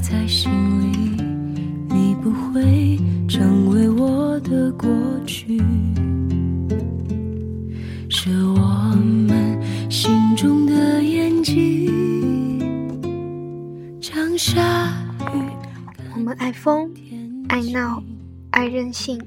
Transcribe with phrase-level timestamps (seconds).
[0.00, 1.22] 在心里，
[1.88, 4.88] 你不会成为我的过
[5.26, 5.58] 去，
[8.08, 8.96] 是我
[9.28, 9.60] 们
[9.90, 12.58] 心中的眼睛，
[14.00, 14.90] 将下
[15.34, 15.38] 雨。
[16.14, 16.90] 我们爱疯，
[17.48, 18.02] 爱闹，
[18.50, 19.20] 爱任性，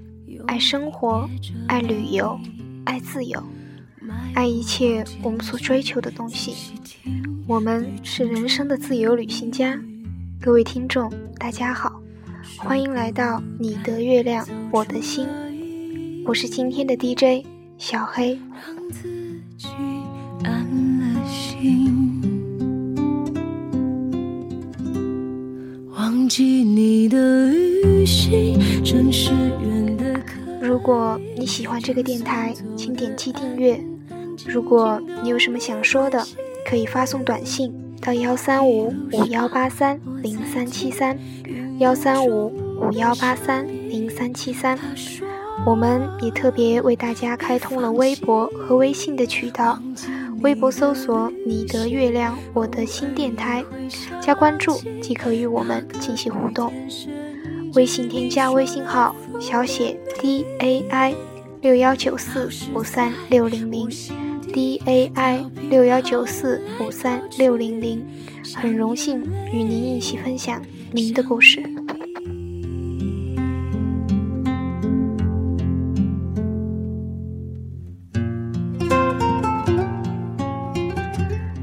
[0.48, 1.30] 爱生活，
[1.68, 2.40] 爱旅游，
[2.86, 3.42] 爱自由，
[4.34, 6.74] 爱一切我们所追求的东西。
[7.46, 9.80] 我们是人生的自由旅行家。
[10.46, 12.02] 各位听众，大家好，
[12.58, 15.26] 欢迎来到你的月亮我的心，
[16.26, 17.46] 我是今天的 DJ
[17.78, 18.38] 小黑。
[18.52, 19.08] 让自
[19.58, 19.70] 己
[20.44, 20.68] 安
[21.00, 22.22] 了心，
[25.96, 33.82] 忘记你的旅行，城市远的可如果你喜欢这个电台，请点击订阅。
[34.46, 36.22] 如果你有什么想说的，
[36.70, 41.18] 可以发送短信到幺三五五幺八三零三七三，
[41.80, 42.52] 幺三五
[42.82, 44.78] 五幺八三零三七三。
[45.66, 49.80] 我们也特别为大家开通了微博和微信的渠道，
[50.42, 53.64] 微博搜索“你的月亮我的新电台”，
[54.20, 56.74] 加关注即可与我们进行互动。
[57.74, 61.16] 微信添加微信号小写 D A I
[61.62, 63.90] 六幺九四五三六零零
[64.54, 68.06] D A I 六幺九四五三六零零，
[68.56, 70.62] 很荣幸与您一起分享
[70.92, 71.60] 您的故事。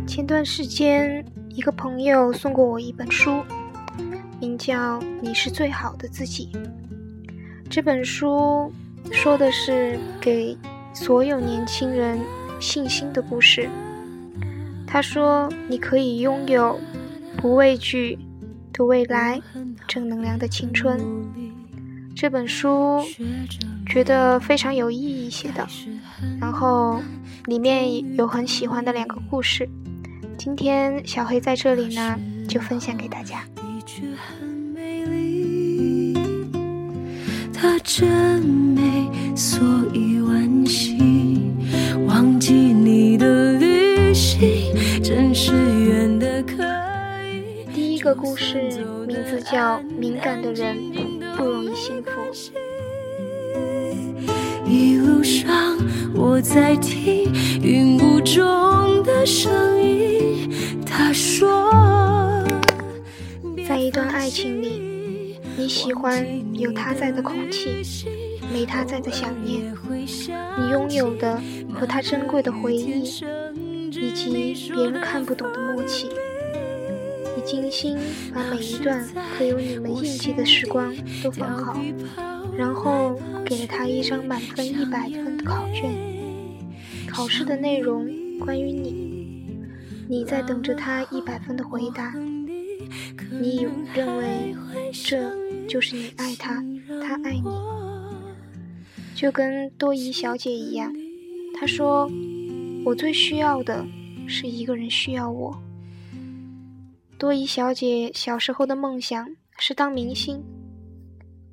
[0.05, 3.45] 前段时间，一个朋友送过我一本书，
[4.41, 6.49] 名叫《你是最好的自己》。
[7.69, 8.73] 这本书
[9.13, 10.59] 说的是给
[10.93, 12.19] 所有年轻人
[12.61, 13.69] 信心的故事。
[14.87, 16.79] 他说：“你可以拥有
[17.37, 18.19] 不畏惧
[18.73, 19.41] 的未来，
[19.89, 21.01] 正能量的青春。”
[22.15, 23.01] 这本书
[23.87, 25.67] 觉得非常有意义写的，
[26.41, 27.01] 然后
[27.47, 29.67] 里面有很喜欢的两个故事。
[30.37, 33.43] 今天小黑在这里呢，就分享给大家。
[37.55, 39.61] 它真美，所
[39.95, 40.99] 以惋惜。
[42.11, 46.65] 忘记你的旅行，真是远的可
[47.25, 47.73] 以。
[47.73, 48.61] 第一个故事
[49.07, 50.77] 名字叫《敏感的人
[51.37, 52.11] 不容易幸福》。
[54.67, 55.79] 一路上
[56.13, 57.33] 我在听
[57.63, 60.51] 云雾中的声音，
[60.85, 61.73] 他说，
[63.69, 67.85] 在一段爱情里，你喜欢有他在的空气，
[68.53, 69.73] 没他在的想念，
[70.59, 71.41] 你拥有的
[71.75, 73.03] 和他珍贵的回忆，
[73.91, 76.09] 以及别人看不懂的默契。
[77.37, 77.97] 你精心
[78.35, 81.81] 把每一段刻有你们印记的时光都放好，
[82.57, 85.91] 然后给了他一张满分一百分的考卷。
[87.09, 88.07] 考试的内容
[88.39, 89.59] 关于你，
[90.09, 92.15] 你在等着他一百分的回答。
[93.41, 94.55] 你认为
[94.93, 95.33] 这
[95.67, 96.63] 就是你爱他，
[97.03, 97.51] 他爱你，
[99.15, 100.93] 就跟多疑小姐一样。
[101.55, 102.11] 他说
[102.85, 103.87] ：“我最需要的
[104.27, 105.57] 是一个人需要我。”
[107.19, 109.29] 多疑小姐小时候的梦想
[109.59, 110.43] 是当明星，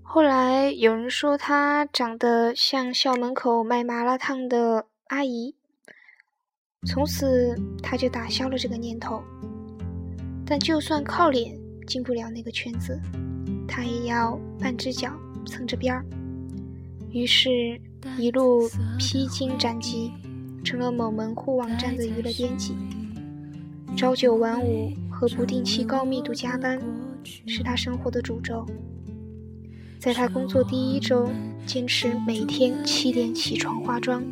[0.01, 5.53] 后来有人说她长得像校门口卖麻辣烫的阿姨，
[6.85, 7.53] 从此
[7.83, 9.21] 她就打消了这个念头。
[10.45, 11.53] 但就算靠脸
[11.85, 12.97] 进不了那个圈子，
[13.67, 15.11] 她也要半只脚
[15.45, 16.05] 蹭着边儿。
[17.11, 17.77] 于是，
[18.17, 20.11] 一路披荆斩棘，
[20.63, 22.75] 成了某门户网站的娱乐编辑，
[23.95, 24.91] 朝九晚五。
[25.19, 26.79] 和不定期高密度加班
[27.47, 28.63] 是他生活的主轴。
[29.97, 31.27] 在他工作第一周，
[31.65, 34.23] 坚持每天七点起床化妆，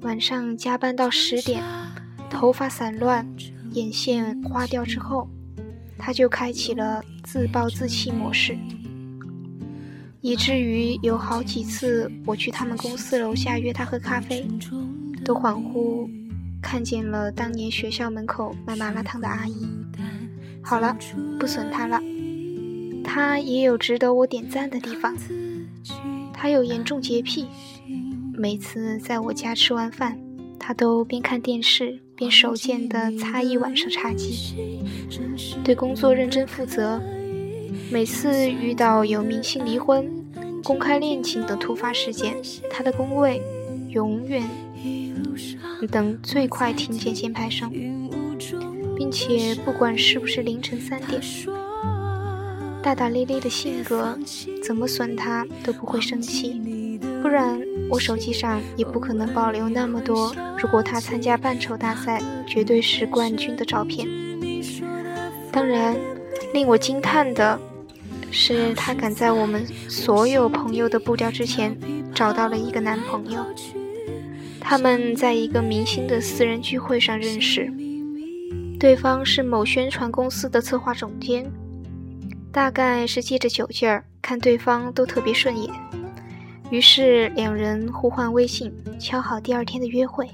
[0.00, 1.62] 晚上加班到十点，
[2.28, 3.32] 头发散乱，
[3.74, 5.30] 眼线花掉之后，
[5.96, 8.58] 他就开启了自暴自弃模式，
[10.28, 14.46] 以至于有好几次我去他们公司楼下约他喝咖啡，
[15.24, 16.06] 都恍惚。
[16.60, 19.66] 看见了当年学校门口卖麻辣烫的阿姨。
[20.60, 20.94] 好了，
[21.40, 21.98] 不损他了。
[23.02, 25.16] 他也有值得我点赞的地方。
[26.34, 27.46] 他有严重洁癖，
[28.34, 30.18] 每次在我家吃完饭，
[30.58, 34.54] 他都边看电视边手贱地擦一晚上茶几。
[35.64, 37.00] 对工作认真负责。
[37.90, 40.06] 每次遇到有明星离婚、
[40.68, 42.36] 公开恋情等突发事件，
[42.68, 43.40] 他的工位
[43.88, 44.46] 永远。
[45.90, 47.72] 等最快听见键盘声，
[48.94, 51.22] 并且不管是不是凌晨三点，
[52.82, 54.18] 大大咧咧的性格，
[54.62, 56.60] 怎么损他都不会生气。
[57.22, 60.36] 不然，我手机上也不可能保留那么多。
[60.58, 64.06] 如果他参加半丑大赛，绝对是冠军的照片。
[65.50, 65.96] 当然，
[66.52, 67.58] 令我惊叹的
[68.30, 71.76] 是，他赶在我们所有朋友的步调之前，
[72.14, 73.44] 找到了一个男朋友。
[74.60, 77.72] 他们在一个明星的私人聚会上认识，
[78.78, 81.50] 对方是某宣传公司的策划总监。
[82.50, 85.70] 大概是借着酒劲儿，看对方都特别顺眼，
[86.70, 90.28] 于是两人互换微信，敲好第二天的约会，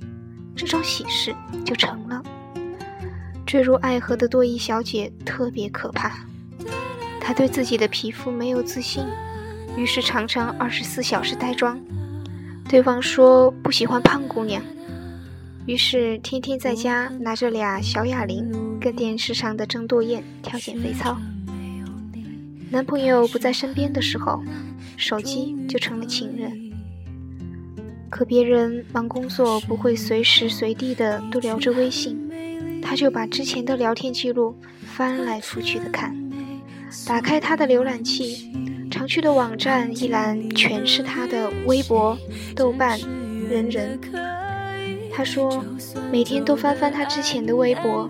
[0.57, 2.23] 这桩喜事就成了。
[3.45, 6.25] 坠入爱河的多疑小姐特别可怕，
[7.27, 9.03] 她对自己的皮肤没有自信，
[9.79, 11.81] 于是常常二十四小时带妆。
[12.69, 14.63] 对方说不喜欢胖姑娘，
[15.65, 21.17] 于是天天在家拿着俩小哑铃，跟电视上的郑多燕跳减肥操。
[22.71, 24.43] 男朋友不在身边的时候，
[24.99, 26.73] 手机就成了情人。
[28.11, 32.31] 可别人忙工作，不会随时随地的都聊着微信，
[32.83, 36.15] 他就把之前的聊天记录翻来覆去的看。
[37.07, 38.53] 打开他的浏览器，
[38.91, 42.17] 常去的网站一栏全是他的微博、
[42.55, 42.99] 豆瓣、
[43.51, 43.99] 人人。
[45.13, 45.65] 他说，
[46.11, 48.09] 每天都翻翻他之前的微博。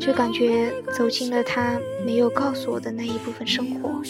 [0.00, 4.00] 就感觉走进了他没有告诉我的那一部分生活，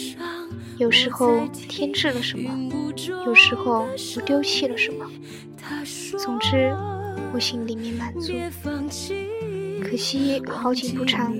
[0.77, 2.49] 有时候添置了什么，
[3.25, 5.05] 有时候又丢弃了什么。
[6.17, 6.73] 总之，
[7.33, 8.31] 我心里面满足。
[9.83, 11.35] 可惜好景不长，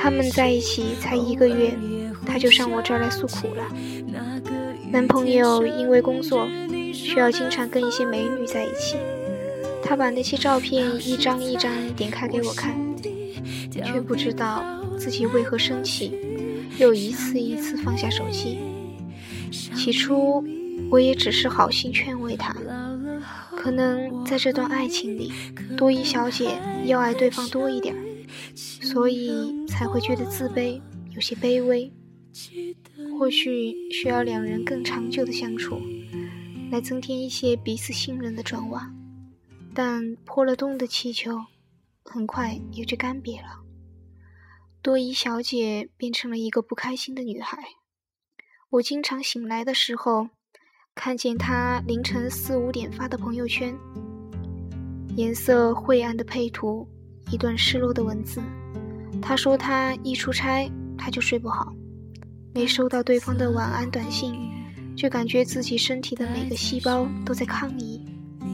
[0.00, 1.76] 他们在一起才一个月，
[2.24, 3.64] 他就上我这儿来诉苦了。
[4.90, 6.46] 男朋友因为工作
[6.94, 8.96] 需要经常跟一些美女在一起，
[9.82, 12.78] 他把那些照片一张一张点开给我看。
[13.84, 14.64] 却不知道
[14.98, 16.12] 自己为何生气，
[16.78, 18.58] 又一次一次放下手机。
[19.50, 20.44] 起初，
[20.90, 22.54] 我也只是好心劝慰他，
[23.56, 25.32] 可能在这段爱情里，
[25.76, 27.94] 多一小姐要爱对方多一点，
[28.58, 31.92] 所以才会觉得自卑，有些卑微。
[33.16, 35.80] 或许需要两人更长久的相处，
[36.70, 38.92] 来增添一些彼此信任的砖瓦。
[39.74, 41.44] 但破了洞的气球，
[42.04, 43.60] 很快也就干瘪了。
[44.82, 47.58] 多疑小姐变成了一个不开心的女孩。
[48.70, 50.28] 我经常醒来的时候，
[50.94, 53.76] 看见她凌晨四五点发的朋友圈，
[55.16, 56.88] 颜色晦暗的配图，
[57.30, 58.40] 一段失落的文字。
[59.20, 61.74] 他说他一出差，他就睡不好，
[62.54, 64.34] 没收到对方的晚安短信，
[64.96, 68.04] 就感觉自己身体的每个细胞都在抗议，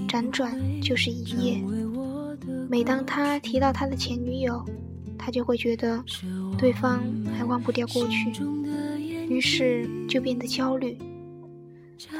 [0.08, 1.62] 辗转就是一夜。
[2.68, 4.64] 每当他提到他的前女友，
[5.18, 6.02] 他就会觉得
[6.58, 7.02] 对方
[7.36, 8.32] 还忘不掉过去，
[9.28, 10.98] 于是就变得焦虑。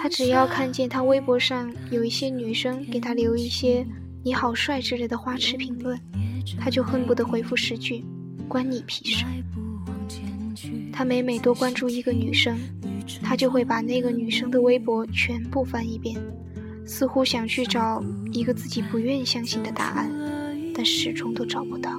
[0.00, 3.84] 他只要看见他微博上有一些女生给他留一些
[4.22, 5.98] “你好帅”之类的花痴评论，
[6.58, 8.04] 他就恨不得回复十句
[8.48, 9.24] “关你屁事”。
[10.92, 12.56] 他每每多关注一个女生，
[13.22, 16.16] 他就会把那个女生的微博全部翻一遍，
[16.86, 20.10] 似乎想去找一个自己不愿意相信的答案，
[20.74, 21.90] 但始终都找不到。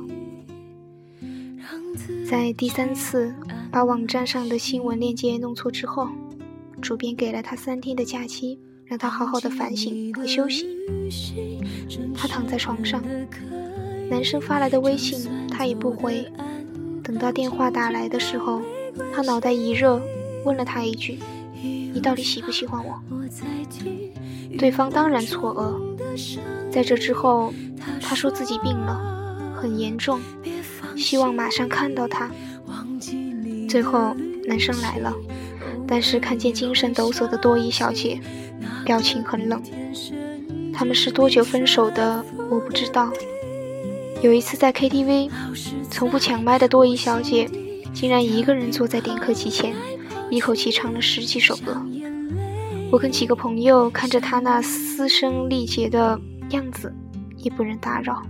[2.25, 3.33] 在第三次
[3.71, 6.07] 把网站上的新闻链接弄错之后，
[6.81, 10.65] 主编给了他三天的假期，让他好好的反省和休息。
[12.15, 13.03] 他躺在床上，
[14.09, 16.25] 男生发来的微信他也不回。
[17.03, 18.61] 等到电话打来的时候，
[19.13, 20.01] 他脑袋一热，
[20.43, 21.19] 问了他一句
[21.61, 22.99] ：“你到底喜不喜欢我？”
[24.57, 26.71] 对方当然错愕。
[26.71, 27.53] 在这之后，
[28.01, 30.19] 他说自己病了，很严重。
[30.97, 32.31] 希望马上看到他。
[33.67, 34.15] 最后，
[34.47, 35.13] 男生来了，
[35.87, 38.19] 但是看见精神抖擞的多依小姐，
[38.85, 39.61] 表情很冷。
[40.73, 42.23] 他们是多久分手的？
[42.49, 43.11] 我不知道。
[44.21, 45.29] 有一次在 KTV，
[45.89, 47.49] 从不抢麦的多疑小姐，
[47.93, 49.75] 竟然一个人坐在点歌机前，
[50.31, 51.79] 一口气唱了十几首歌。
[52.91, 56.19] 我跟几个朋友看着她那嘶声力竭的
[56.51, 56.93] 样子，
[57.37, 58.23] 也不忍打扰。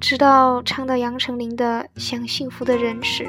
[0.00, 3.28] 直到唱到杨丞琳的《想幸福的人》时，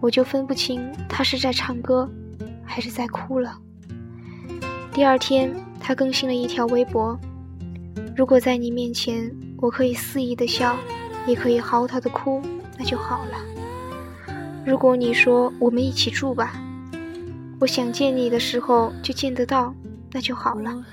[0.00, 2.10] 我就分不清他是在唱歌，
[2.64, 3.56] 还是在哭了。
[4.92, 7.18] 第二天，他更新了一条微博
[8.16, 9.30] ：“如果在你面前，
[9.60, 10.76] 我可以肆意的笑，
[11.26, 12.42] 也可以嚎啕的哭，
[12.78, 14.34] 那就好了。
[14.64, 16.60] 如果你说我们一起住吧，
[17.60, 19.74] 我想见你的时候就见得到，
[20.12, 20.84] 那就好了。”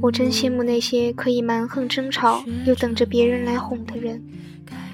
[0.00, 4.22] 我真羡慕那些可以蛮横争吵又等着别人来哄的人，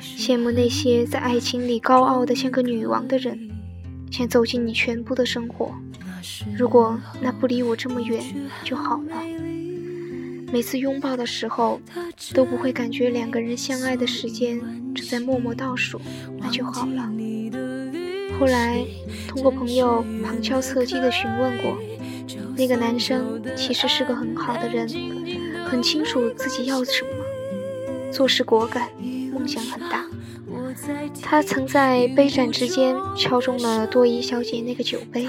[0.00, 3.50] 羡慕那些在爱情里高傲的像个女王的人，
[4.10, 5.72] 想走进你全部的生活。
[6.56, 8.22] 如果那不离我这么远
[8.62, 9.49] 就好了。
[10.52, 11.80] 每次拥抱的时候，
[12.34, 14.60] 都不会感觉两个人相爱的时间
[14.94, 16.00] 正在默默倒数，
[16.38, 17.08] 那就好了。
[18.38, 18.84] 后来
[19.28, 21.78] 通过朋友旁敲侧击的询问过，
[22.56, 24.88] 那个男生其实是个很好的人，
[25.66, 28.88] 很清楚自己要什么，做事果敢，
[29.32, 30.04] 梦想很大。
[31.22, 35.28] 他曾在杯盏之间敲中了多伊小姐那个酒杯。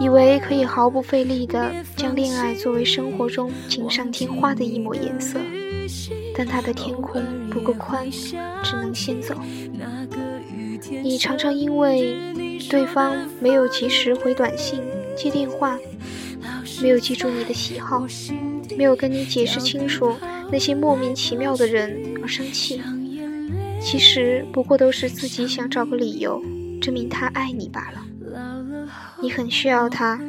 [0.00, 5.38] 以为可以毫不费力地将恋爱作为生活中锦上添花的一抹颜色，
[6.36, 9.34] 但他的天空不够宽，只能先走。
[11.02, 12.16] 你常常因为
[12.68, 14.80] 对方没有及时回短信、
[15.16, 15.78] 接电话，
[16.82, 18.04] 没有记住你的喜好，
[18.76, 20.16] 没有跟你解释清楚
[20.50, 22.80] 那些莫名其妙的人而生气，
[23.80, 26.42] 其实不过都是自己想找个理由
[26.80, 28.02] 证明他爱你罢了。
[29.22, 30.20] 你很需要他，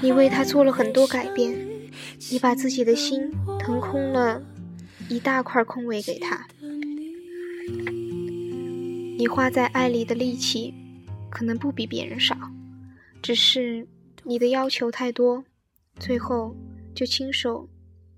[0.00, 1.54] 你为他做了很多改变，
[2.30, 4.42] 你把自己的心腾空了
[5.10, 6.48] 一大块空位给他，
[9.18, 10.74] 你花在爱里的力气
[11.30, 12.34] 可能不比别人少，
[13.20, 13.86] 只是
[14.24, 15.44] 你的要求太多，
[15.98, 16.56] 最后
[16.94, 17.68] 就亲手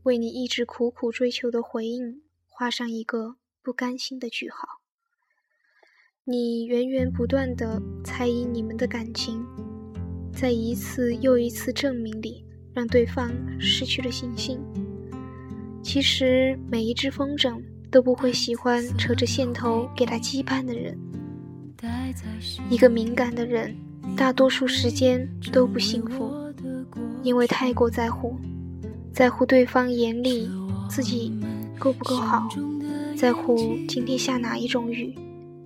[0.04, 4.81] 为你一直苦苦追求的回应画上一个不甘心的句号。
[6.25, 9.45] 你源源不断的猜疑你们的感情，
[10.33, 14.61] 在一次又一次证明里，让对方失去了信心。
[15.83, 17.61] 其实每一只风筝
[17.91, 20.97] 都不会喜欢扯着线头给他羁绊的人。
[22.71, 23.75] 一个敏感的人，
[24.17, 26.33] 大多数时间都不幸福，
[27.25, 28.37] 因为太过在乎，
[29.12, 30.49] 在乎对方眼里
[30.88, 31.37] 自己
[31.81, 32.49] 够不够好，
[33.17, 35.12] 在乎今天下哪一种雨。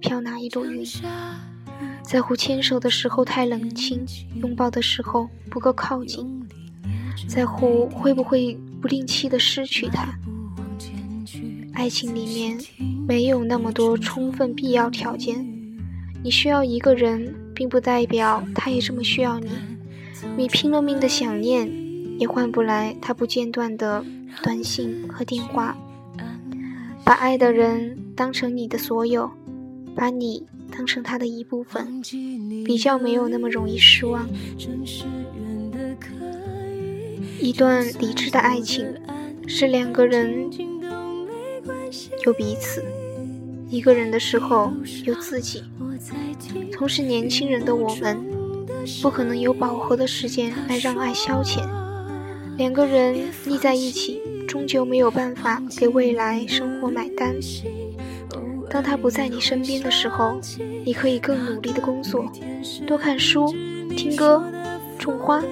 [0.01, 0.85] 飘哪一朵云，
[2.03, 4.05] 在乎牵手的时候太冷清，
[4.37, 6.47] 拥抱的时候不够靠近，
[7.27, 10.09] 在乎会不会不定期的失去他。
[11.73, 12.59] 爱情里面
[13.07, 15.47] 没有那么多充分必要条件，
[16.23, 19.51] 你需要一个人，并不代表他也这么需要你。
[20.37, 21.71] 你拼了命的想念，
[22.19, 24.05] 也换不来他不间断的
[24.43, 25.77] 短信和电话。
[27.05, 29.31] 把爱的人当成你的所有。
[29.97, 32.03] 把你当成他的一部分，
[32.65, 34.29] 比较没有那么容易失望。
[37.41, 38.87] 一段理智的爱情，
[39.47, 40.51] 是两个人
[42.27, 42.85] 有彼此，
[43.71, 44.71] 一个人的时候
[45.05, 45.63] 有自己。
[46.73, 48.19] 同是年轻人的我们，
[49.01, 51.67] 不可能有饱和的时间来让爱消遣。
[52.59, 57.35] 两个人腻在一起，终究没有办法给未来生活买单。
[58.77, 60.39] 当他不在你身边的时候，
[60.85, 62.31] 你可以更努力的工作，
[62.87, 63.51] 多看书、
[63.97, 64.45] 听歌、
[64.99, 65.43] 种花。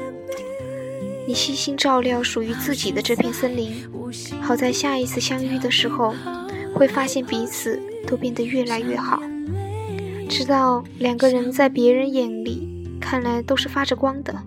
[1.27, 3.73] 你悉心照料属于自己的这片森林，
[4.43, 6.15] 好在下一次相遇的时候，
[6.75, 9.23] 会发现彼此都变得越来越好，
[10.29, 14.39] 直到两个人在别人眼里看来都是发着光的，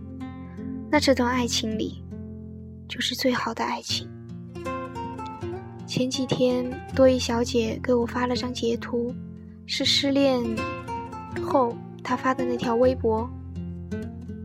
[0.92, 2.04] 那这段爱情里，
[2.88, 4.08] 就是最好的爱情。
[5.88, 9.16] 前几天，多一小姐给我发了张截图，
[9.66, 10.44] 是失恋
[11.42, 13.28] 后她发的那条微博。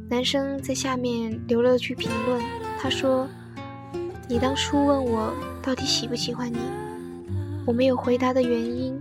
[0.08, 2.40] 男生在下面留了句评论，
[2.78, 3.28] 他说
[4.28, 6.58] ：“你当初问我到底喜不喜欢你，
[7.66, 8.96] 我没有回答的原因，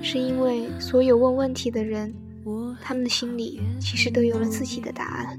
[0.00, 2.14] 是因为所有问问题的人，
[2.80, 5.38] 他们的心里其实都有了自己的答案。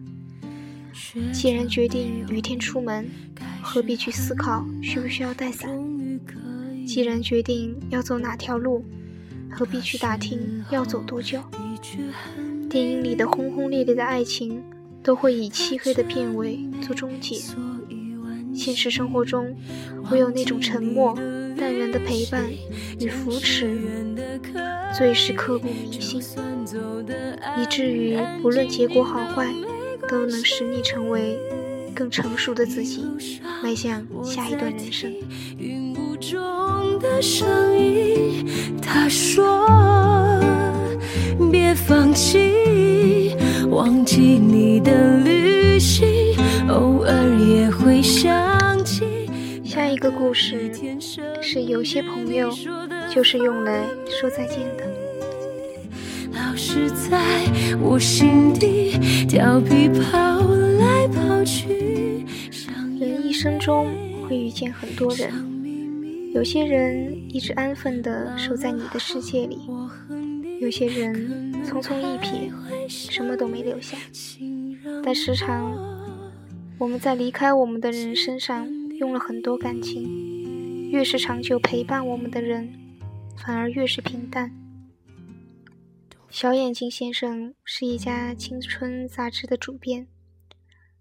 [1.34, 3.10] 既然决定雨天出门，
[3.64, 5.72] 何必去思考需不需要带伞？”
[6.86, 8.86] 既然决定要走哪条路，
[9.52, 11.40] 何必去打听要走多久？
[12.70, 14.62] 电影里的轰轰烈烈的爱情，
[15.04, 17.38] 都会以漆黑的片尾做终结。
[18.54, 19.56] 现实生活中，
[20.12, 21.14] 唯有那种沉默、
[21.58, 22.46] 淡然的陪伴
[23.00, 23.78] 与扶持，
[24.98, 26.22] 最是刻骨铭心，
[27.62, 29.54] 以至于不论结果好坏，
[30.08, 31.38] 都能使你成为
[31.96, 33.06] 更成熟的自己，
[33.64, 35.12] 迈向下一段人生。
[35.58, 37.48] 云雾中的声
[37.80, 38.46] 音，
[38.82, 39.66] 他说
[41.50, 43.34] ：“别放弃，
[43.70, 46.06] 忘记你的旅行，
[46.68, 49.06] 偶尔也会想起。”
[49.64, 50.72] 下一个故事
[51.42, 52.50] 是有些朋友
[53.10, 54.95] 就是用来说再见的。
[56.76, 57.18] 老是在
[57.80, 62.26] 我心底调皮跑来跑去。
[63.00, 63.88] 人一生中
[64.28, 65.32] 会遇见很多人。
[66.34, 69.58] 有些人一直安分地守在你的世界里，
[70.60, 72.52] 有些人匆匆一瞥，
[72.90, 73.98] 什么都没留下。
[75.02, 75.74] 但时常，
[76.78, 78.68] 我们在离开我们的人身上
[79.00, 82.70] 用了很多感情，越是长久陪伴我们的人，
[83.38, 84.52] 反而越是平淡。
[86.36, 90.06] 小眼睛先生是一家青春杂志的主编，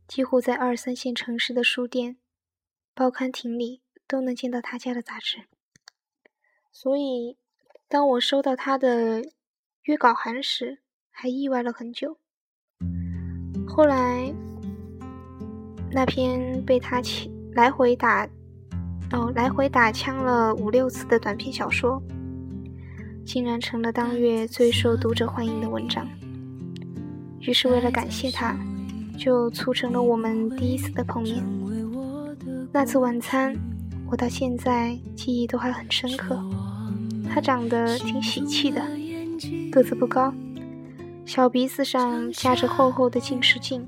[0.06, 2.18] 几乎在二三线城市的书店、
[2.94, 5.38] 报刊亭里都能见到他家的杂志。
[6.70, 7.36] 所以，
[7.88, 9.24] 当我收到他的
[9.82, 10.78] 约稿函时，
[11.10, 12.16] 还意外了很久。
[13.66, 14.32] 后来，
[15.90, 17.02] 那篇被他
[17.54, 18.24] 来回打
[19.10, 22.00] 哦来回打枪了五六次的短篇小说，
[23.24, 26.06] 竟然成了当月最受读者欢迎的文章。
[27.40, 28.56] 于是，为了感谢他，
[29.18, 31.42] 就促成了我们第一次的碰面。
[32.72, 33.56] 那次晚餐，
[34.10, 36.38] 我到现在记忆都还很深刻。
[37.32, 38.82] 他长得挺喜气的，
[39.72, 40.32] 个子不高。
[41.24, 43.86] 小鼻子上夹着厚厚的近视镜，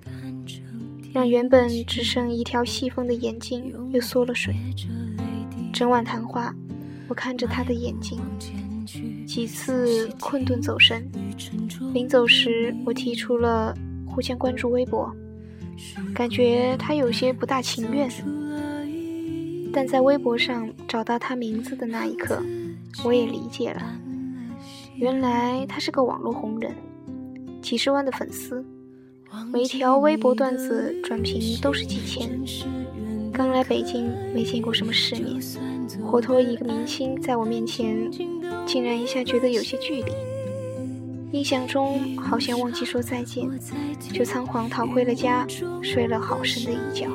[1.13, 4.57] 让原本只剩一条细缝的眼睛又缩了水。
[5.73, 6.55] 整晚谈话，
[7.09, 8.19] 我看着他的眼睛，
[9.27, 11.05] 几次困顿走神。
[11.93, 13.75] 临走时，我提出了
[14.07, 15.13] 互相关注微博，
[16.15, 18.09] 感觉他有些不大情愿。
[19.73, 22.43] 但在微博上找到他名字的那一刻，
[23.05, 24.01] 我也理解了，
[24.95, 26.75] 原来他是个网络红人。
[27.61, 28.65] 几十万的粉丝，
[29.53, 32.31] 每一条微博段子转评都是几千。
[33.37, 35.39] 刚来北京，没见过什么世面，
[36.03, 38.11] 活脱一个明星在我面前，
[38.65, 40.11] 竟然一下觉得有些距离。
[41.33, 43.47] 印象中好像忘记说再见，
[44.11, 45.47] 就仓皇逃回了家，
[45.83, 47.07] 睡了好深的一觉。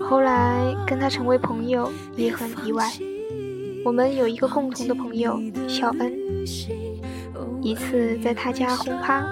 [0.00, 2.90] 后来跟他成为朋友也很意外，
[3.84, 5.38] 我们有一个共同的朋友
[5.68, 6.18] 小恩。
[7.60, 9.26] 一次在他家轰趴，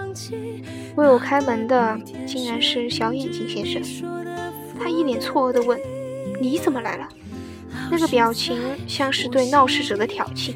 [0.96, 4.27] 为我开门的竟然是小眼睛先生。
[4.78, 5.78] 他一脸错愕地问
[6.40, 7.08] ：“你怎么来了？”
[7.90, 10.54] 那个表情像是对闹事者的挑衅。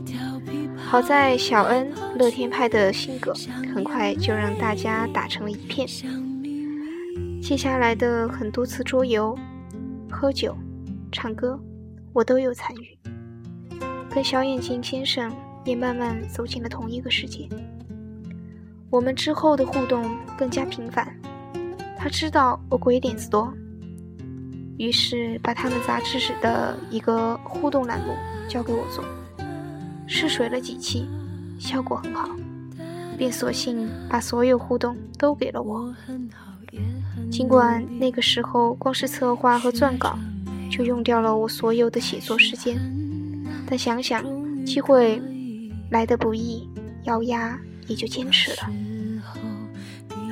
[0.76, 3.34] 好在小恩乐天派的性格，
[3.74, 5.88] 很快就让大家打成了一片。
[7.42, 9.36] 接下来的很多次桌游、
[10.10, 10.56] 喝酒、
[11.10, 11.58] 唱歌，
[12.12, 12.98] 我都有参与，
[14.14, 15.32] 跟小眼睛先生。
[15.64, 17.48] 也慢慢走进了同一个世界。
[18.90, 20.04] 我们之后的互动
[20.36, 21.16] 更加频繁。
[21.96, 23.54] 他知道我鬼点子多，
[24.78, 28.14] 于是把他们杂志的一个互动栏目
[28.48, 29.04] 交给我做。
[30.06, 31.06] 试水了几期，
[31.58, 32.28] 效果很好，
[33.16, 35.94] 便索性把所有互动都给了我。
[37.30, 40.18] 尽管那个时候光是策划和撰稿
[40.70, 42.78] 就用掉了我所有的写作时间，
[43.66, 44.24] 但想想
[44.64, 45.22] 机会。
[45.90, 46.66] 来的不易，
[47.04, 48.72] 咬牙也就坚持了。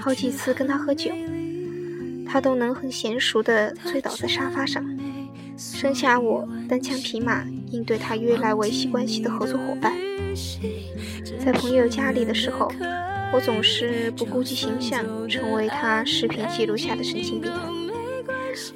[0.00, 1.12] 好几次跟他喝酒，
[2.30, 4.84] 他都能很娴熟地醉倒在沙发上，
[5.56, 9.92] 剩下我单枪匹马应对他约来维系关系的合作伙伴。
[11.44, 12.70] 在朋友家里的时候，
[13.32, 17.50] 我总是不顾及形象，成为他视频记录下的神经病。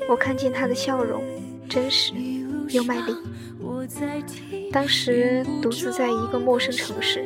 [0.09, 1.23] 我看见他的笑容，
[1.69, 2.13] 真实
[2.71, 3.15] 又卖力。
[4.73, 7.25] 当时独自在一个陌生城市，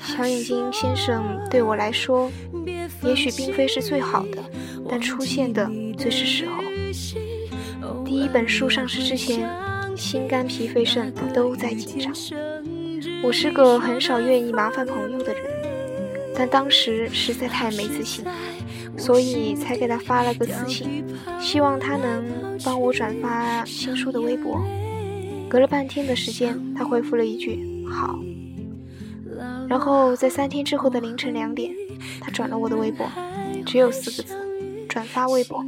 [0.00, 2.30] 小眼睛先生对我来说，
[3.02, 4.44] 也许并非是最好的，
[4.88, 6.62] 但出现的最是时候。
[8.04, 9.48] 第一本书上市之前，
[9.96, 12.12] 心肝脾肺肾都在紧张。
[13.22, 15.42] 我是个很少愿意麻烦朋友的人，
[16.34, 18.24] 但当时实在太没自信，
[18.96, 21.04] 所以才给他发了个私信，
[21.40, 24.60] 希望他能帮我转发新书的微博。
[25.48, 27.58] 隔了半天的时间，他回复了一句
[27.90, 28.18] “好”，
[29.68, 31.74] 然后在三天之后的凌晨两点，
[32.20, 33.10] 他转了我的微博，
[33.64, 34.34] 只有四个字
[34.98, 35.62] ：“转发微博。”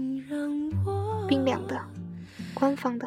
[1.28, 1.80] 冰凉的，
[2.52, 3.06] 官方的，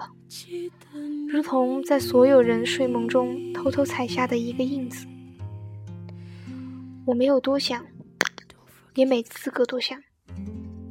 [1.27, 5.05] 如同在所有人睡梦中偷偷踩下的一个印子。
[7.05, 7.85] 我没有多想，
[8.95, 10.01] 也没资格多想。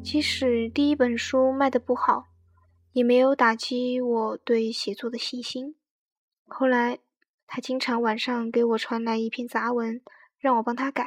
[0.02, 2.26] 即使第一本书卖的不好。
[2.92, 5.76] 也没有打击我对写作的信心。
[6.46, 6.98] 后来，
[7.46, 10.02] 他经常晚上给我传来一篇杂文，
[10.38, 11.06] 让我帮他改。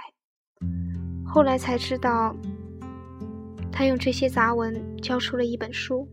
[1.24, 2.36] 后来才知道，
[3.78, 6.08] 他用这些杂文教出了一本书。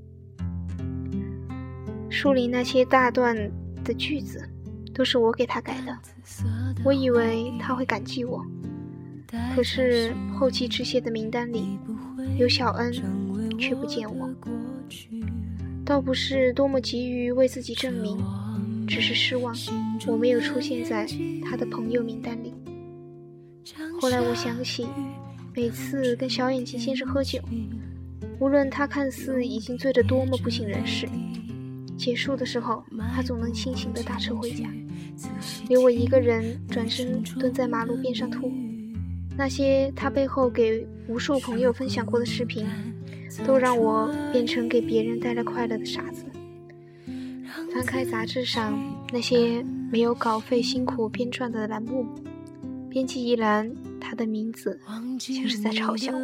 [2.11, 3.37] 书里那些大段
[3.85, 4.43] 的句子，
[4.93, 5.97] 都是我给他改的。
[6.85, 8.45] 我以为他会感激我，
[9.55, 11.79] 可是后期致谢的名单里，
[12.37, 12.93] 有小恩，
[13.57, 14.29] 却不见我。
[15.85, 18.19] 倒不是多么急于为自己证明，
[18.89, 19.55] 只是失望，
[20.09, 21.07] 我没有出现在
[21.49, 22.53] 他的朋友名单里。
[24.01, 24.85] 后来我想起，
[25.55, 27.39] 每次跟小眼睛先生喝酒，
[28.39, 31.07] 无论他看似已经醉得多么不省人事，
[31.97, 32.83] 结束的时候，
[33.15, 34.67] 他总能清醒地打车回家，
[35.69, 38.51] 留我一个人转身蹲在马路边上吐。
[39.37, 42.67] 那些他背后给无数朋友分享过的视频，
[43.47, 46.25] 都让我变成给别人带来快乐的傻子。
[47.75, 48.79] 翻开杂志上
[49.13, 52.07] 那些没有稿费辛苦编撰的栏目，
[52.89, 53.71] 编辑一栏，
[54.13, 54.79] 他的名字
[55.19, 56.21] 像是在嘲笑我。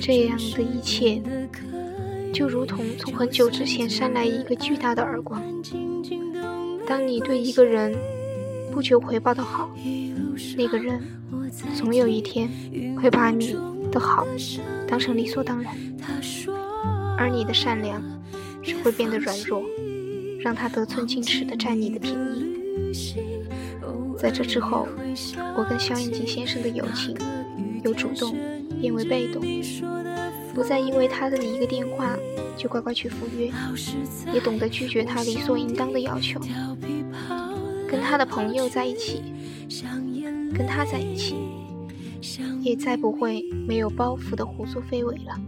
[0.00, 1.20] 这样的一切，
[2.32, 5.42] 就如同从很久之前扇来一个巨大的耳光。
[6.86, 7.94] 当你对一个人
[8.72, 9.68] 不求回报的好，
[10.56, 10.98] 那个人
[11.76, 12.48] 总有一天
[12.96, 13.54] 会把你
[13.92, 14.26] 的好
[14.86, 15.76] 当成理所当然，
[17.18, 18.02] 而你的善良
[18.62, 19.62] 只会变得软弱。
[20.40, 23.37] 让他得寸进尺地占你的便宜。
[24.18, 24.88] 在这之后，
[25.56, 27.16] 我跟肖眼镜先生的友情
[27.84, 28.36] 由主动
[28.80, 29.40] 变为被动，
[30.52, 32.16] 不再因为他的一个电话
[32.56, 33.48] 就乖乖去赴约，
[34.34, 36.40] 也懂得拒绝他理所应当的要求。
[37.88, 39.22] 跟他的朋友在一起，
[40.52, 41.36] 跟他在一起，
[42.60, 45.40] 也再不会没有包袱的胡作非为了。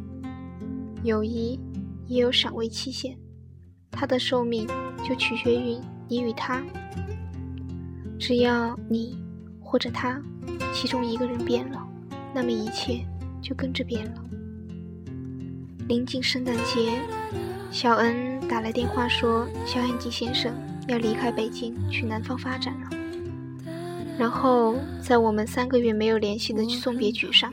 [1.03, 1.59] 友谊
[2.07, 3.19] 也有赏味期限。
[3.91, 4.67] 它的寿命
[5.07, 5.77] 就取决于
[6.09, 6.63] 你与他。
[8.21, 9.17] 只要你
[9.63, 10.21] 或者他
[10.75, 11.83] 其中一个人变了，
[12.35, 13.03] 那么一切
[13.41, 14.23] 就跟着变了。
[15.89, 17.01] 临近圣诞节，
[17.71, 20.53] 小恩打来电话说，小眼睛先生
[20.87, 22.91] 要离开北京去南方发展了。
[24.19, 27.53] 然后在我们三个月没有联系的送别局上，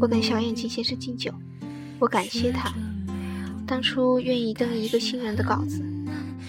[0.00, 1.32] 我跟小眼睛先生敬酒，
[2.00, 2.74] 我感谢他。
[3.64, 5.80] 当初愿意登一个新人的稿子，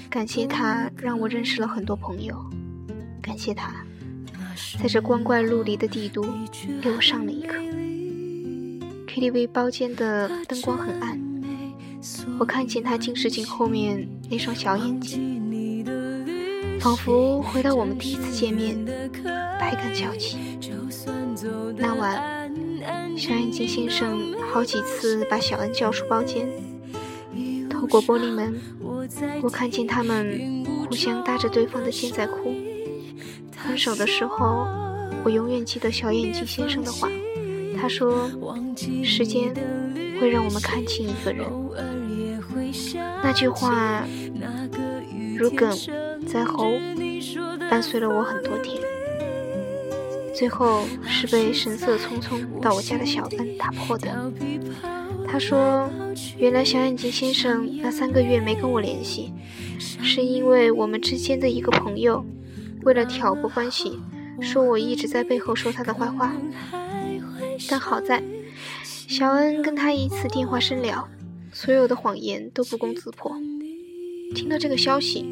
[0.09, 2.35] 感谢他让我认识了很多朋友，
[3.25, 3.73] 感谢他，
[4.79, 6.21] 在这光怪陆离的帝都
[6.79, 7.55] 给我上了一课。
[9.07, 11.19] KTV 包间的灯光很暗，
[12.37, 15.83] 我看见他近视镜后面那双小眼睛，
[16.79, 18.85] 仿佛回到我们第一次见面，
[19.59, 20.37] 百感交集。
[21.77, 22.47] 那晚，
[23.17, 26.47] 小眼睛先生好几次把小恩叫出包间。
[27.71, 28.53] 透过玻璃门，
[29.41, 32.54] 我看见他们互相搭着对方的肩在哭。
[33.67, 34.67] 分手的时候，
[35.23, 37.09] 我永远记得小眼睛先生的话。
[37.77, 38.29] 他说
[39.03, 39.53] ：“时间
[40.19, 41.45] 会让我们看清一个人。”
[43.21, 44.05] 那句话
[45.37, 45.69] 如鲠
[46.25, 46.71] 在喉，
[47.69, 48.77] 伴随了我很多天。
[50.33, 54.31] 最后是被神色匆匆到我家的小恩打破的。
[55.27, 55.89] 他说
[56.37, 59.33] ：“原来小眼睛先生那三个月没跟我联系，
[59.79, 62.25] 是因为我们之间的一个朋友，
[62.85, 63.99] 为了挑拨关系，
[64.39, 66.33] 说我一直在背后说他的坏话。
[67.67, 68.23] 但好在，
[68.83, 71.05] 小恩跟他一次电话深聊，
[71.51, 73.35] 所有的谎言都不攻自破。
[74.33, 75.25] 听到这个消息，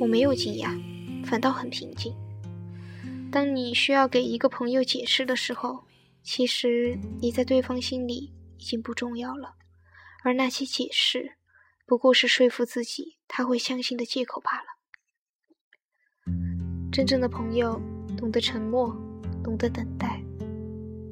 [0.00, 0.70] 我没有惊讶，
[1.24, 2.14] 反倒很平静。
[3.30, 5.84] 当你需要给一个朋友解释的时候，
[6.22, 9.54] 其实你在对方心里。”已经不重要了，
[10.22, 11.38] 而那些解释，
[11.86, 14.79] 不过是说服自己他会相信的借口罢了。
[16.90, 17.80] 真正的朋友
[18.16, 18.94] 懂得沉默，
[19.42, 20.20] 懂得等待。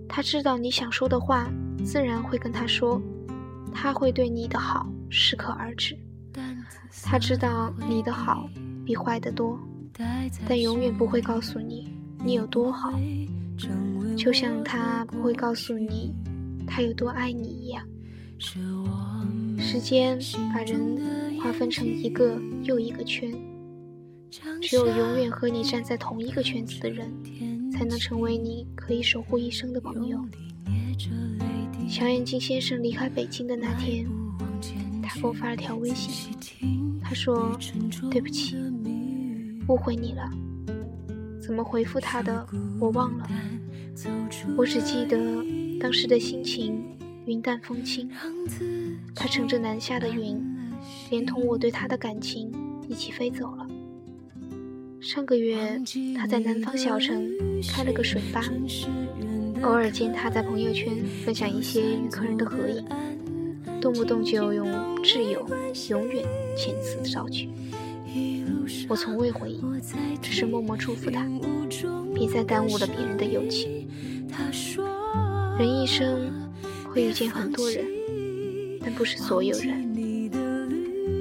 [0.09, 1.51] 他知道你想说的话，
[1.85, 3.01] 自然会跟他说。
[3.73, 5.97] 他会对你的好适可而止。
[7.05, 8.49] 他知道你的好
[8.85, 9.59] 比坏的多，
[10.49, 11.89] 但永远不会告诉你
[12.25, 12.93] 你有多好。
[14.17, 16.15] 就像他不会告诉你。
[16.67, 17.83] 他有多爱你一样。
[19.59, 20.19] 时间
[20.53, 23.33] 把人划分成一个又一个圈，
[24.31, 27.11] 只有永远和你站在同一个圈子的人，
[27.73, 30.25] 才能成为你可以守护一生的朋友。
[31.89, 34.07] 小眼睛先生离开北京的那天，
[35.03, 36.35] 他给我发了条微信，
[37.03, 37.59] 他说
[38.11, 38.57] ：“对不起，
[39.69, 40.31] 误会你了。”
[41.41, 42.47] 怎么回复他的
[42.79, 43.29] 我忘了，
[44.57, 45.19] 我只记得。
[45.81, 46.85] 当时的心情
[47.25, 48.11] 云淡风轻，
[49.15, 50.45] 他乘着南下的云，
[51.09, 52.53] 连同我对他的感情
[52.89, 53.68] 一起飞走了。
[55.01, 55.81] 上个月
[56.17, 57.31] 他在南方小城
[57.69, 58.43] 开了个水吧，
[59.63, 62.85] 偶尔见他在朋友圈分享一些与客人的合影，
[63.81, 64.67] 动不动就用
[65.05, 65.47] “挚友
[65.89, 66.25] ”“永远”
[66.59, 67.49] 遣词造句。
[68.89, 69.81] 我从未回应，
[70.21, 71.25] 只是默默祝福他，
[72.15, 73.89] 别再耽误了别人的友情。
[75.59, 76.51] 人一生
[76.93, 77.85] 会遇见很多人，
[78.81, 80.33] 但不是所有人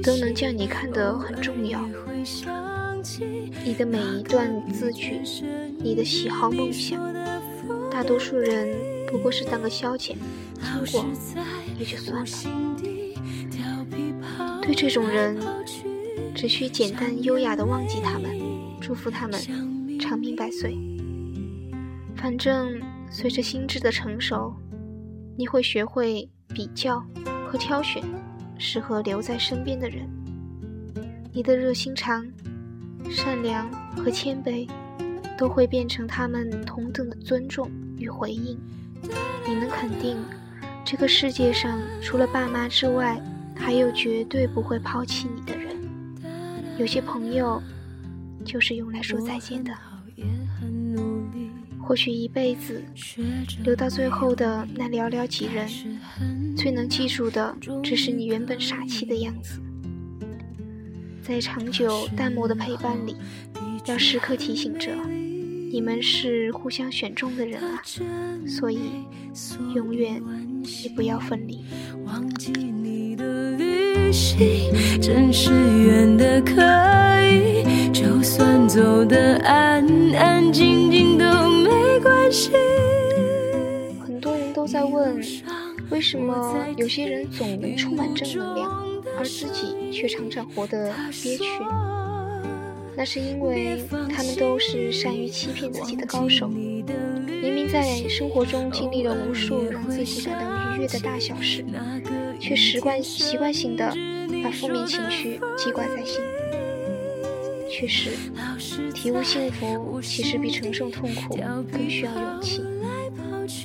[0.02, 1.80] 都能将你看得很重要。
[3.68, 5.20] 你的每一段字句，
[5.78, 7.14] 你的喜好梦想，
[7.92, 8.74] 大多数人
[9.12, 10.16] 不过是当个消遣，
[10.62, 11.06] 经过
[11.78, 12.28] 也就算了。
[14.62, 15.38] 对这种人，
[16.34, 18.40] 只需简单优雅的忘记他们，
[18.80, 19.38] 祝福他们
[20.00, 20.78] 长命百岁。
[22.16, 24.56] 反正随着心智的成熟，
[25.38, 27.06] 你会学会比较
[27.46, 28.02] 和挑选
[28.58, 30.10] 适合留在身边的人。
[31.34, 32.26] 你的热心肠、
[33.10, 34.68] 善良和谦卑，
[35.38, 38.58] 都会变成他们同等的尊重与回应。
[39.48, 40.18] 你能肯定，
[40.84, 43.22] 这个世界上除了爸妈之外，
[43.56, 45.76] 还有绝对不会抛弃你的人。
[46.78, 47.62] 有些朋友，
[48.46, 49.72] 就是用来说再见的。
[51.80, 52.84] 或许一辈子
[53.64, 55.66] 留到最后的那寥寥几人，
[56.58, 59.62] 最能记住的只是你原本傻气的样子。
[61.28, 63.14] 在长久淡漠的陪伴里，
[63.86, 64.94] 要时刻提醒着，
[65.70, 67.84] 你们是互相选中的人啊，
[68.48, 68.80] 所以
[69.76, 70.24] 永远
[70.84, 71.66] 也不要分离。
[72.06, 76.62] 忘记你的旅行，真是远的可
[77.30, 79.86] 以，就算走的安
[80.16, 81.26] 安静静都。
[84.00, 85.22] 很多人都在问，
[85.90, 88.87] 为什么有些人总能充满正能量，
[89.18, 91.44] 而自己却常常活得憋屈？
[92.96, 96.48] 那是因为他们都是善于欺骗自己的高手。
[96.48, 101.64] 明明在生活中经历了无数让自己感到愉悦的大小事，
[102.40, 103.94] 却习惯习惯性的
[104.44, 106.20] 把负面情绪记挂在心。
[107.70, 108.12] 确实，
[108.96, 111.38] 体悟幸福其实比承受痛苦
[111.72, 112.64] 更需要勇气。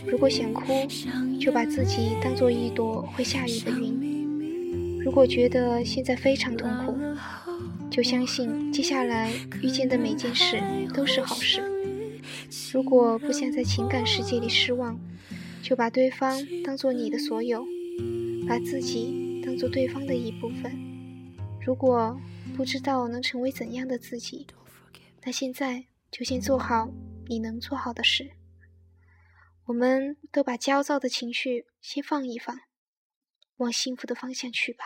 [0.07, 0.87] 如果想哭，
[1.41, 4.22] 就把自己当做一朵会下雨的云；
[5.05, 6.97] 如果觉得现在非常痛苦，
[7.91, 10.63] 就相信接下来遇见的每件事
[10.95, 11.61] 都是好事。
[12.73, 14.99] 如果不想在情感世界里失望，
[15.63, 17.65] 就把对方当做你的所有，
[18.49, 20.73] 把自己当做对方的一部分。
[21.61, 22.19] 如果
[22.57, 24.47] 不知道能成为怎样的自己，
[25.25, 26.89] 那现在就先做好
[27.27, 28.31] 你能做好的事。
[29.67, 32.57] 我们都把焦躁的情绪先放一放，
[33.63, 34.85] 往幸福的方向去吧。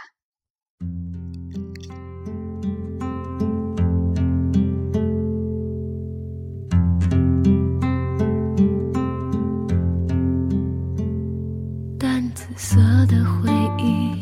[11.98, 14.20] 淡紫色的回忆，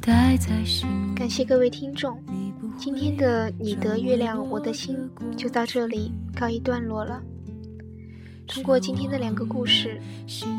[0.00, 0.88] 带在心。
[1.16, 2.22] 感谢各位听众，
[2.76, 4.96] 今天的你的月亮我的心
[5.36, 7.20] 就到这里告一段落了。
[8.48, 10.00] 通过今天的两个故事，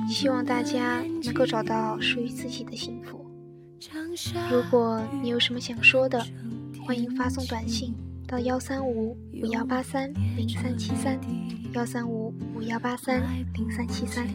[0.07, 3.25] 希望大家能够找到属于自己的幸福。
[4.51, 6.23] 如果你有什么想说的，
[6.85, 7.93] 欢迎发送短信
[8.27, 11.19] 到幺三五五幺八三零三七三
[11.73, 13.23] 幺三五五幺八三
[13.55, 14.27] 零三七三，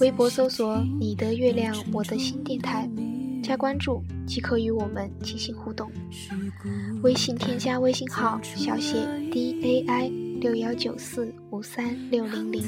[0.00, 2.88] 微博搜索“你的月亮我的心”电台。
[3.42, 5.90] 加关注即可与我们进行互动。
[7.02, 8.94] 微信添加微信号小写
[9.32, 12.62] d a i 六幺九四五三六零零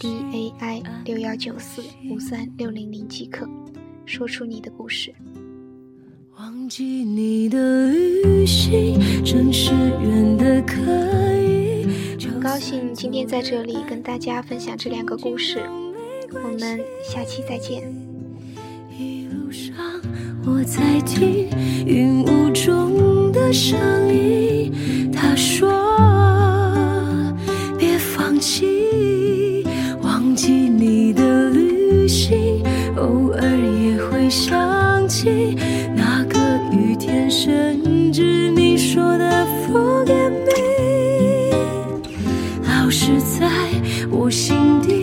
[0.00, 3.48] d a i 六幺九四五三六零零即可，
[4.04, 5.14] 说出你的故事。
[6.36, 10.80] 忘记你的旅行，真是远的可
[11.40, 11.86] 以。
[12.26, 15.60] 很高兴今天在这里跟大家分享这两个故事，
[16.32, 17.94] 我们下期再见。
[18.98, 19.72] 一路上
[20.44, 21.48] 我在听
[21.86, 23.78] 云雾中的声
[24.12, 25.83] 音，他说。
[44.24, 44.93] 无心的